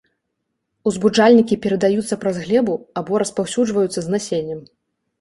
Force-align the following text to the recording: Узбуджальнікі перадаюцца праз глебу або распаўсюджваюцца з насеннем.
Узбуджальнікі 0.91 1.59
перадаюцца 1.67 2.19
праз 2.25 2.35
глебу 2.47 2.75
або 3.03 3.23
распаўсюджваюцца 3.27 3.97
з 4.01 4.07
насеннем. 4.19 4.69